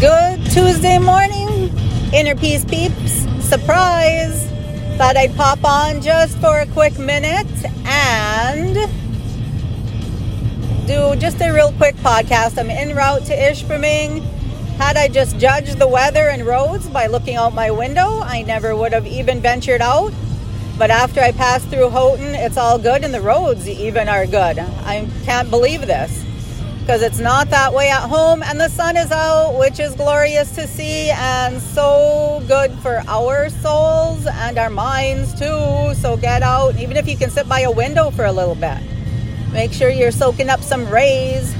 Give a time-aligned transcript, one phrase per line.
[0.00, 1.76] Good Tuesday morning,
[2.14, 3.26] Inner Peace peeps.
[3.44, 4.46] Surprise!
[4.96, 7.48] Thought I'd pop on just for a quick minute
[7.84, 8.74] and
[10.86, 12.58] do just a real quick podcast.
[12.58, 14.22] I'm en route to Ishpeming.
[14.76, 18.76] Had I just judged the weather and roads by looking out my window, I never
[18.76, 20.12] would have even ventured out.
[20.78, 24.60] But after I passed through Houghton, it's all good and the roads even are good.
[24.60, 26.24] I can't believe this
[26.88, 30.54] because it's not that way at home and the sun is out, which is glorious
[30.54, 35.94] to see and so good for our souls and our minds too.
[35.96, 38.78] So get out, even if you can sit by a window for a little bit.
[39.52, 41.54] Make sure you're soaking up some rays.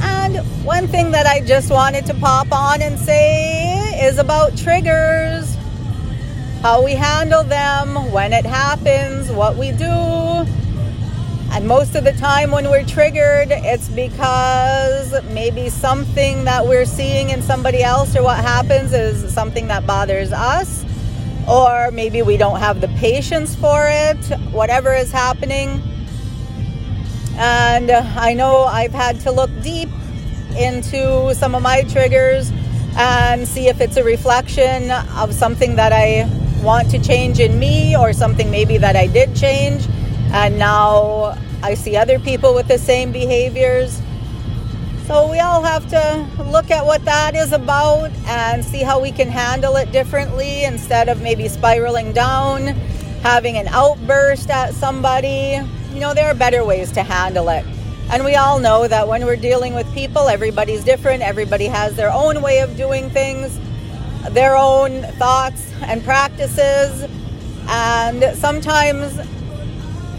[0.00, 5.54] And one thing that I just wanted to pop on and say is about triggers.
[6.62, 10.46] How we handle them, when it happens, what we do
[11.56, 17.30] and most of the time, when we're triggered, it's because maybe something that we're seeing
[17.30, 20.84] in somebody else or what happens is something that bothers us,
[21.48, 25.80] or maybe we don't have the patience for it, whatever is happening.
[27.38, 29.88] And I know I've had to look deep
[30.58, 32.52] into some of my triggers
[32.98, 36.28] and see if it's a reflection of something that I
[36.62, 39.88] want to change in me or something maybe that I did change
[40.32, 44.00] and now I see other people with the same behaviors.
[45.06, 49.12] So we all have to look at what that is about and see how we
[49.12, 52.66] can handle it differently instead of maybe spiraling down,
[53.22, 55.60] having an outburst at somebody.
[55.92, 57.64] You know, there are better ways to handle it.
[58.10, 62.10] And we all know that when we're dealing with people, everybody's different, everybody has their
[62.10, 63.58] own way of doing things,
[64.30, 67.08] their own thoughts and practices.
[67.68, 69.18] And sometimes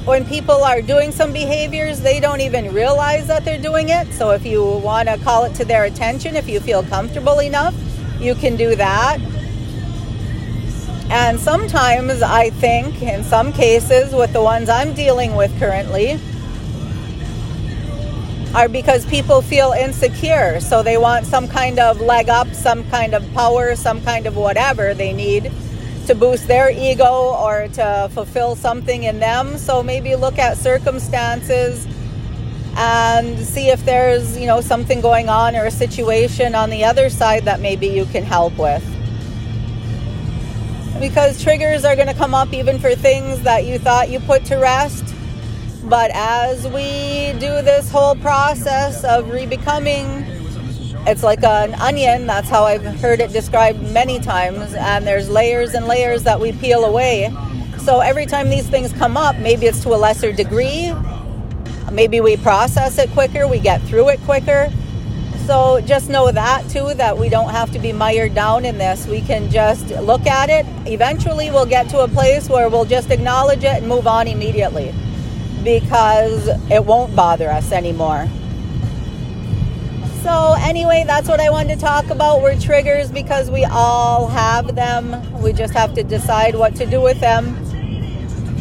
[0.08, 4.10] when people are doing some behaviors, they don't even realize that they're doing it.
[4.14, 7.76] So if you want to call it to their attention, if you feel comfortable enough,
[8.18, 9.18] you can do that.
[11.10, 16.18] And sometimes I think, in some cases, with the ones I'm dealing with currently,
[18.56, 20.62] are because people feel insecure.
[20.62, 24.38] So they want some kind of leg up, some kind of power, some kind of
[24.38, 25.52] whatever they need
[26.08, 29.58] to boost their ego or to fulfill something in them.
[29.58, 31.86] So maybe look at circumstances
[32.78, 37.10] and see if there's, you know, something going on or a situation on the other
[37.10, 38.84] side that maybe you can help with.
[41.00, 44.46] Because triggers are going to come up even for things that you thought you put
[44.46, 45.14] to rest.
[45.84, 50.37] But as we do this whole process of rebecoming,
[51.08, 52.28] it's like an onion.
[52.28, 54.74] That's how I've heard it described many times.
[54.74, 57.34] And there's layers and layers that we peel away.
[57.80, 60.94] So every time these things come up, maybe it's to a lesser degree.
[61.92, 64.70] Maybe we process it quicker, we get through it quicker.
[65.46, 69.08] So just know that too, that we don't have to be mired down in this.
[69.08, 70.66] We can just look at it.
[70.86, 74.94] Eventually, we'll get to a place where we'll just acknowledge it and move on immediately
[75.64, 78.28] because it won't bother us anymore.
[80.24, 82.42] So, anyway, that's what I wanted to talk about.
[82.42, 85.42] We're triggers because we all have them.
[85.42, 87.56] We just have to decide what to do with them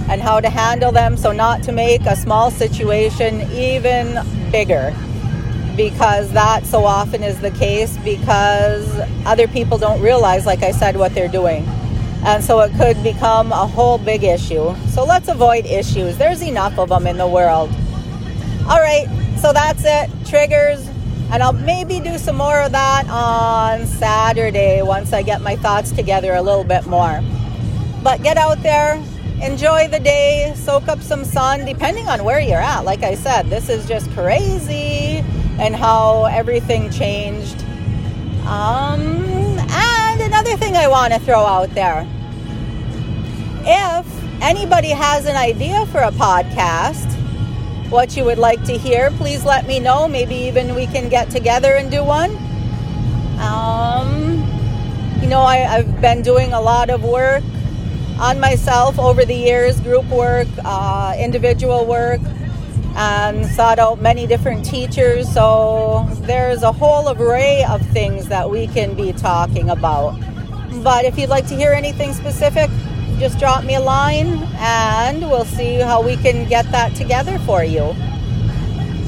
[0.08, 4.20] and how to handle them so not to make a small situation even
[4.52, 4.94] bigger
[5.76, 8.88] because that so often is the case because
[9.26, 11.64] other people don't realize like I said what they're doing.
[12.24, 14.74] And so it could become a whole big issue.
[14.88, 16.16] So let's avoid issues.
[16.16, 17.70] There's enough of them in the world.
[18.68, 19.06] All right,
[19.40, 20.10] so that's it.
[20.26, 20.88] Triggers
[21.30, 25.92] and I'll maybe do some more of that on Saturday once I get my thoughts
[25.92, 27.22] together a little bit more.
[28.02, 29.02] But get out there,
[29.42, 32.84] enjoy the day, soak up some sun, depending on where you're at.
[32.84, 35.24] Like I said, this is just crazy
[35.58, 37.62] and how everything changed.
[38.46, 39.02] Um,
[39.68, 42.06] and another thing I want to throw out there
[43.68, 44.06] if
[44.40, 47.15] anybody has an idea for a podcast,
[47.90, 50.08] what you would like to hear, please let me know.
[50.08, 52.30] Maybe even we can get together and do one.
[53.38, 54.42] Um,
[55.20, 57.44] you know, I, have been doing a lot of work
[58.18, 62.20] on myself over the years group work, uh, individual work,
[62.96, 65.30] and sought out many different teachers.
[65.32, 70.18] So there's a whole array of things that we can be talking about.
[70.82, 72.70] But if you'd like to hear anything specific,
[73.18, 77.64] just drop me a line and we'll see how we can get that together for
[77.64, 77.94] you.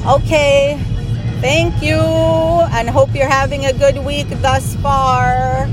[0.05, 0.79] Okay,
[1.41, 5.67] thank you and hope you're having a good week thus far.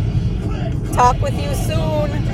[0.93, 2.25] Talk with you soon.